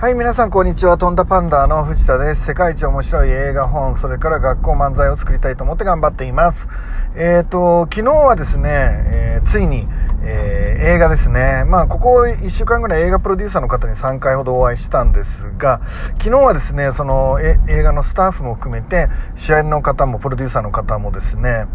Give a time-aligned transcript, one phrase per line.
[0.00, 0.96] はい、皆さんこんにちは。
[0.96, 2.46] とんだパンダの藤田です。
[2.46, 6.68] 世界一面白い映画本、それから学校漫才を作りたいと思って頑張っています。
[7.16, 9.88] えっ、ー、と、昨日はですね、えー、ついに、
[10.22, 11.64] えー、映画ですね。
[11.66, 15.80] まあ、ここ1週間ぐらい映画プロデューサーの方に3回ほどお会いしたんですが、
[16.18, 21.66] 昨日はですね、その映画のスタッフも含めて、主演の方もプロデューサーの方もですね、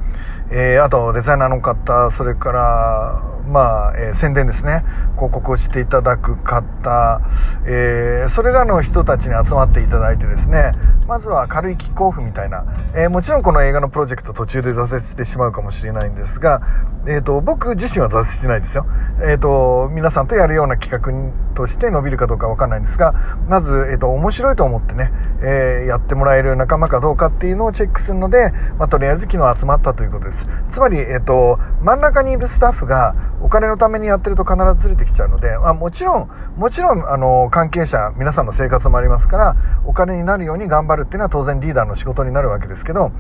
[0.51, 4.83] えー、あとデザイナーの方、それから、まあ、えー、宣伝ですね。
[5.15, 7.21] 広告をしていただく方、
[7.65, 10.73] えー、それらの人たちに集まっていただいてですね、
[11.07, 12.65] まずは軽いキックオフみたいな、
[12.95, 16.61] えー、もちろんこの映画のプロジェクト途中で挫折してしまうかもしれないんですが、
[17.05, 18.85] えっ、ー、と、僕自身は挫折しないですよ。
[19.21, 23.13] えっ、と、皆さんとやるような企画として伸びるかどうかわかんないんですが、
[23.49, 25.11] まず、えっ、と、面白いと思ってね、
[25.43, 30.42] えやってもらえる仲間かどうかっていうのをチェックするので、まあ、とりあえず昨日集まったということです。
[30.71, 43.11] つまり、えっ、と、真ん中にいるスタッフがお金のためにやってると必ずずれてきちゃうので、まあ、もちろん、もちろん、あの、関係者、皆さんの生活もありますから、お金になるように頑張るっていうのは当然リーダーの仕事になるわけですけど、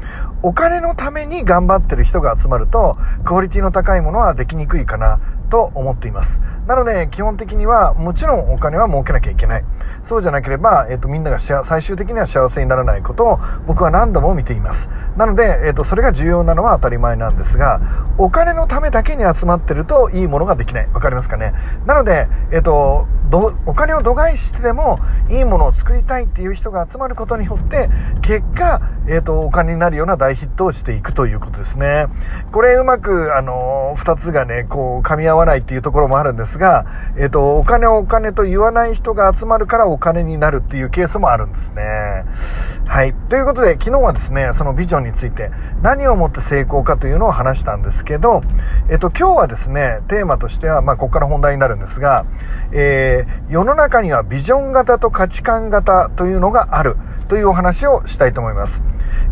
[0.41, 5.19] お金のために頑張ってる人が集まると、クオリティの高いものはできにくいかな
[5.49, 6.41] と思っています。
[6.67, 9.65] なので、基本的には、もちろんお金は儲けなきゃいけない。
[10.03, 14.89] そうじゃなければ、えっ、と、みんなが最終的には幸せにならないことを僕は何度も見ています。
[15.17, 17.81] なので、えっ、と、それが重要なのは当たり前前なんですが、
[18.17, 20.87] お金のためだけに集まってるといいものができない。
[20.93, 21.53] わかりますかね？
[21.85, 23.07] なので、えっ、と、
[23.65, 27.89] お金を度外視してでもいいものを作りたいっていう人が集まることによって
[28.21, 32.07] 結果、えーと、お金になるような大ヒットをしていくということですね。
[32.51, 36.85] これうまく、あの、2つがねこう噛み合わないっていうところもあるんですが、
[37.17, 41.81] えーと、お金をお金と言わない人が集まるからお金になるっていうケースもあるんですね。
[42.85, 43.13] はい。
[43.29, 45.49] ということで昨日はですねそのビジョンについて
[45.81, 48.41] 何をもって成功かというのを話したんですけど、
[48.89, 52.25] えっ、と、今日はですねテーマとしては、まあ、ここから本題になるんですが、
[52.71, 56.95] えー世の中にはビジョン型と価値観型というのがある
[57.27, 58.81] というお話をしたいと思います。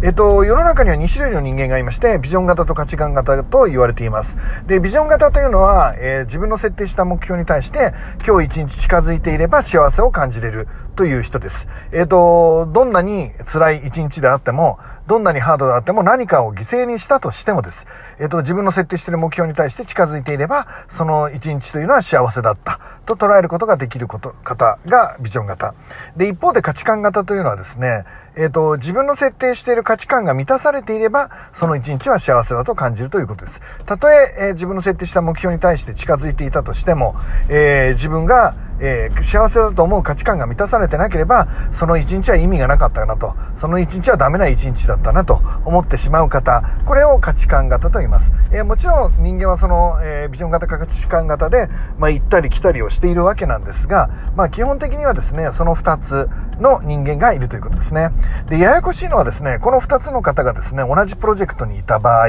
[0.03, 4.37] えっと、世の中には2種類の人間がいまして、ビジョン型と価値観型と言われています。
[4.67, 7.93] で、ビジョン型というのは、えー、自分の設定した目標に対して、
[8.25, 11.67] 今日一日近づいていれば幸せを感じれるという人です。
[11.91, 17.85] えっ、と、どんなに辛い一日であっても、どんなにハードであっても何かを犠牲にしたとしてもです。
[18.19, 25.73] えっ、と、自分の設定している目標に対して近づいていれば、その一日というのは幸せだったと捉えることができること方がビジョン型。
[26.15, 28.05] で、一方で価値観型というのはですね、
[28.35, 33.61] えっ、ー、と、自分の設定している価値観が満たされていれば、その一日は幸せだと感じるということです。
[33.85, 37.15] たとええー、自分の設定した目標に対して近づいていたとしても、
[37.49, 48.31] えー、自分が、え幸せだと思う価値観が満たされてなければ、その一日は意味がなかったなと、その一日はダメな一日だったなと思ってしまう方、これを価値観型と言います。
[48.51, 51.69] えもちろん人間はその、えビジョン型価値観型で、
[51.99, 56.27] まあ、行ったり来たりをしているわけなんですが、まあ、基本的にはですね、その2つ
[56.59, 58.09] の人間がいるということですね。
[58.49, 62.27] で、ややこしいのはですね、この2つの方がですね、同じプロジェクトにいた場合、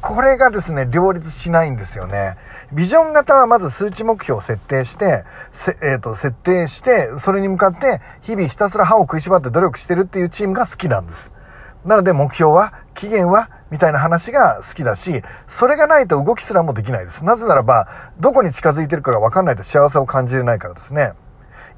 [0.00, 2.36] これがですね、両立しないんですよね。
[2.72, 5.24] ビジョン型はまず数値目標を設定して、
[5.82, 11.32] えっ、ー、と、設定して、それに向かって日々ひたすら歯を食いしばって努力してるっていうチームが好きなんです。
[11.84, 17.24] なので目標は、期限は、みたいな話が好きだし、それがないと動きすらもできないです。
[17.24, 17.88] なぜならば、
[18.18, 21.12] どこに近づいてるかがわかんないと幸せを感じれないからですね。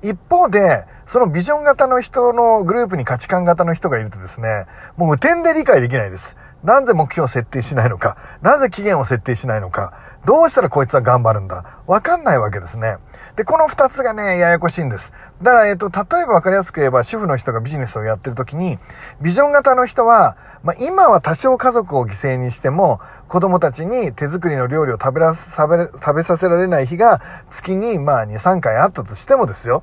[0.02, 4.64] 一方で、そのビジョン型の人のグループに価値観型の人がいるとですね、
[4.96, 6.36] もう無点で理解できないです。
[6.64, 9.92] なぜ目標を設定しないのか、なぜ期限を設定しないのか、
[10.24, 12.96] どうしたらこいつは頑張るんだ、わかんないわけですね。
[13.36, 15.12] で、この二つがね、ややこしいんです。
[15.42, 18.78] だから、えっと、例えばわかりやすく言えば、主婦の人がビジネスをやってる時に、
[19.20, 29.82] ビジョン型の人は、まあ、今は多少家族を犠牲にしても、子供たちに手作りの料理を食べら、食べさせられない日が月に、まあ、2、3回あったとしてもですよ。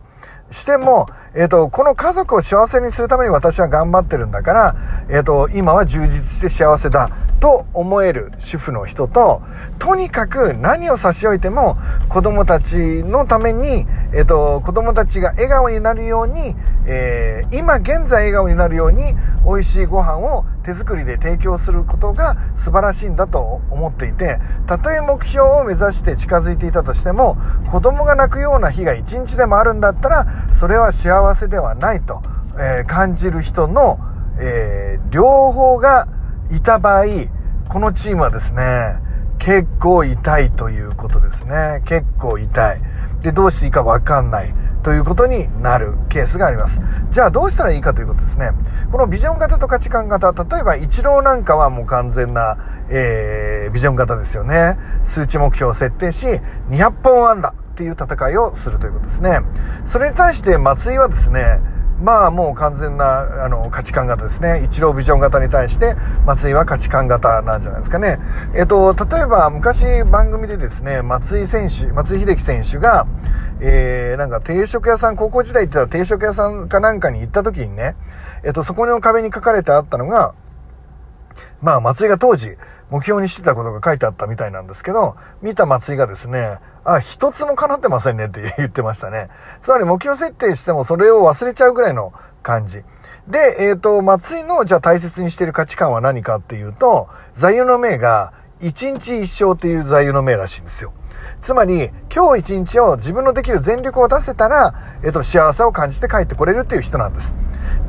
[0.52, 4.76] しても、えっ、ー、と、この家族を幸せにするために私は頑張ってるんだから、
[5.10, 7.10] えっ、ー、と、今は充実して幸せだ。
[7.40, 9.42] と思える主婦の人と、
[9.80, 11.78] とにかく何を差し置いても
[12.10, 16.56] 子供たちのために、えっ、と、子供たちが笑顔になるように、
[16.86, 19.16] え今現在笑顔になるように
[19.46, 27.38] 美味しいご飯を手作りで提供することが素晴らしいんだと思っていて、たとえ目標を目指して近づいていたとしても、
[27.72, 32.22] 子供が泣くような日が一日でもあるんだったら、それは幸せではないと、
[32.56, 34.00] えー、感じる人の、
[34.40, 36.08] えー、両方が
[36.52, 37.06] いた場合、
[37.70, 38.96] このチームはですね、
[39.38, 41.82] 結構痛いということですね。
[41.86, 42.82] 結構痛い。
[43.22, 44.54] で、どうしていいかわかんない。
[44.84, 46.80] ということになるケースがあります。
[47.12, 48.52] じゃあどうしたらいいかということですね。
[48.92, 52.58] このビジョン型と価値観型、例えばイチローなんかはもう完全な、
[52.90, 54.78] えー、ビジョン型ですよね。
[55.04, 56.26] 数値目標を設定し、
[56.70, 57.54] 200本安打。
[57.80, 59.40] っていう戦いをするということですね。
[59.86, 61.62] それに対して松井はですね、
[62.02, 64.64] まあもう完全なあの価値観型ですね。
[64.64, 68.20] 一郎ビジョン型に対して松井は価値観型なんじゃないですかね。
[68.56, 73.08] えっと、例えば昔番組でですね、松井選手、松井秀喜選手が、
[73.60, 77.96] えー、なんか定食屋さん、高校時代行ってた定食屋さんかなんかに行った時にね、
[78.44, 80.34] えっと、そこの壁に書かれてあったのが、
[81.62, 82.58] まあ松井が当時
[82.90, 89.30] 目標にしてたことが書いてあったみたいなんですけど、見た松井がですね、あ、一つも叶ってませんねって 言ってましたね。
[89.62, 92.84] つまり目標設定してもそれを忘れちゃうぐらいの感じ。
[93.28, 100.92] で、えっ、ー、と、松井のじゃあ大切にしてる価値観は何かっていうと、座右の銘が、一日一生っていう座右の銘らしいんですよ。
[101.42, 104.74] つまり、今日一日を自分のできる全力を出せたら、
[105.04, 107.34] えっ、と、幸せを感じて帰ってこれるっていう人なんです。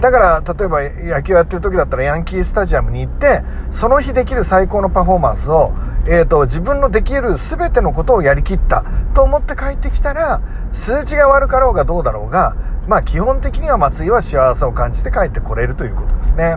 [0.00, 5.72] だから、例えば野球やってる時だったらヤンキースタジアムに行って、その日できる最高のパフォーマンスを、
[6.06, 8.84] えっ、と、自分のできる全てのことをやりきった
[9.14, 10.40] と思って帰ってきたら、
[10.72, 12.54] 数値が悪かろうがどうだろうが、
[12.86, 16.56] まあ基本的には松井は幸せを感じて帰ってこれるということですね。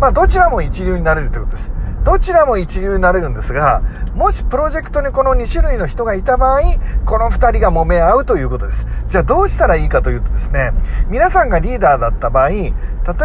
[0.00, 1.72] まあどちらも一流になれるということです。
[2.04, 3.82] どちらも一流になれるんですが、
[4.14, 6.60] もしプロジェクトにこの2種類の人がいた場合、
[7.04, 8.86] この2人が揉め合うということです。
[9.08, 10.72] じゃあどうしたらいいかというとですね、
[11.08, 12.72] 皆さんがリーダーだった場合、例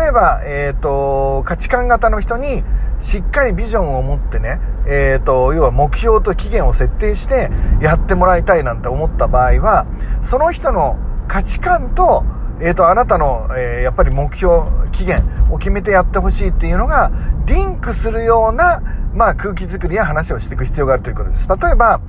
[0.07, 2.63] えば、えっ、ー、と、価値観型の人に、
[3.00, 7.51] しっかりビジョンを持ってね、えっ、ー、と、要は目標と期限を設定して
[7.81, 9.86] やってもらいたいなんて思った場合は、
[10.24, 10.98] その人の
[11.28, 12.24] 価値観と、
[12.62, 17.12] えっ、ー、と、あなたの、えー、やっぱり目標、期限を決めてやってほしいっていうのが、
[17.46, 18.81] リンクするような、
[19.13, 21.48] まあ、空気づくりや話をしていく必要があるということです。
[21.48, 22.00] 例えば、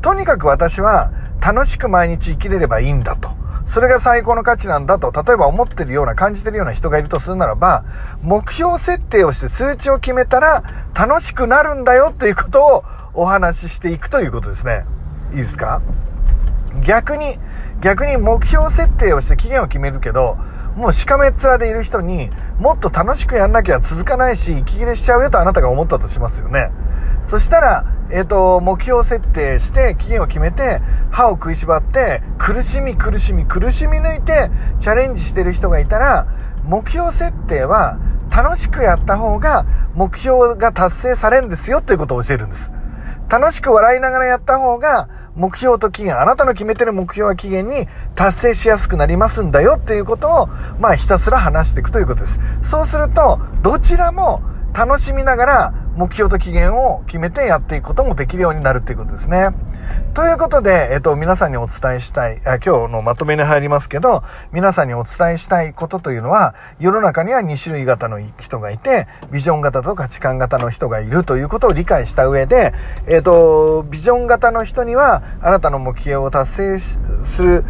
[0.00, 3.30] とにかく私は楽しく毎日生きれればいいんだと。
[3.64, 7.84] それが最高の価値なんだと、例えば思ってるような、感じてるような人がいるとするならば、
[8.20, 10.64] 目標設定をして数値を決めたら
[10.94, 12.84] 楽しくなるんだよっていうことを
[13.14, 14.84] お話ししていくということですね。
[15.32, 15.80] いいですか？
[16.84, 17.38] 逆に、
[17.82, 20.36] 逆に目標設定をして期限を決めるけど、
[20.76, 26.70] もうしかめっ面でいる人にもっと楽しくやんなきゃ続かないし息切れしちゃうよとあなたが思ったとしますよね。
[27.26, 30.80] そしたら、えっ、ー、と目標設定して期限を決めて
[31.10, 36.26] 歯を食いしばって苦しみ苦しみ苦しみ抜いてチャレンジしてる人がいたら
[36.64, 37.98] 目標設定は
[38.30, 42.70] 楽しくやった方が目標が達成されるんですよっていうことを教えるんです。
[43.32, 50.46] 楽しく笑いながらやった方が目標と期限、あなたの決めてる目標は期限に達成しやすくなりますんだよっていうことを、
[50.78, 52.38] まあひたすら話していくということです。
[52.62, 54.42] そうすると、どちらも
[54.74, 59.48] 楽しみながら目標と期限を決めてやっていくこともできるようになるっていうことですね。
[60.14, 64.22] ということで、えっと、皆さんにお伝えしたい、今日のまとめに入りますけど、
[64.52, 72.72] 皆さんにお伝えしたいことというのは、世の中には2種類型の人がいて、ビジョン型と価値観型の人がいるということを理解した上で、
[73.06, 77.64] えっと、ビジョン型の人には、あなたの目標を達成する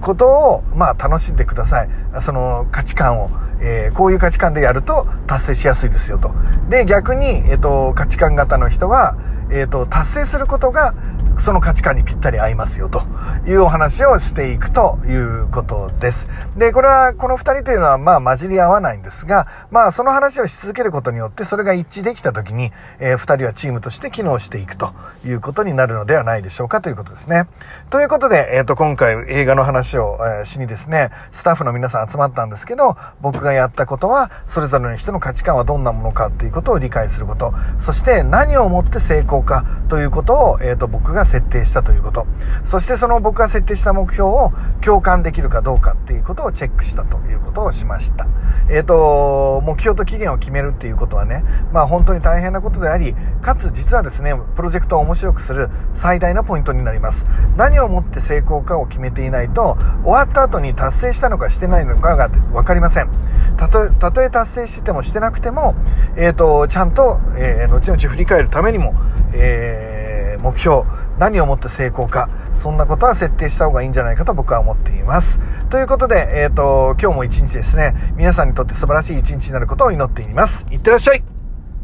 [0.00, 1.88] ことを、まあ、楽しんでください。
[2.22, 3.30] その価値観を。
[3.60, 6.32] えー、こういう価値観でやると達成しやすいですよと。
[6.68, 9.16] で、逆に、えっ、ー、と、価値観型の人は、
[9.50, 10.94] えっ、ー、と、達成することが
[11.38, 13.02] その価値観にぴったり合いますよと
[13.46, 16.28] いうお話をしていくということです。
[16.56, 24.92] で、これはこの2人というのはまあ混じり合わないんですが、まあその話をし続けることによってそれが一致できた時に、えー、2人はチームとして機能していくと
[25.24, 27.46] いうことになるのではないでしょうかということですね。
[27.90, 42.26] ということで、えっ、ー、と今回映画の話を、え、しにですね、スタッフの皆さん集まったんですけど、僕がやったことはそれぞれの人の価値観はどんなものかっていうことを理解すること、そして何をもって成功かということを、えっ、と僕が設定したということ。
[42.64, 48.26] そしてその僕が設定した目標を共感できるかどうかっていうことをチェックしたということをしました。
[48.68, 57.26] えっ、ー、と目標と期限を決めるっていうことはねまあ本当に大変なことでありかつ実はですねプロジェクトを面白くする最大のポイントになります。
[57.56, 63.10] 何をもって成功かを決めていないと終わった後に達成したのかしてないのかが分かりません。
[63.56, 65.74] たとえ達成しててもしてなくても、
[66.16, 68.94] えーと、とちゃんと、えー、後々振り返るためにも、
[69.32, 70.84] えー、目標
[71.18, 75.38] 何をもって成功か、そんなことは設定した方がいいんじゃないかと僕は思っています。
[75.70, 80.64] ということで、えっ、ー、と、今日も一日ですね、皆さんにとって素晴らしい一日になることを祈っています。
[80.70, 81.37] いってらっしゃい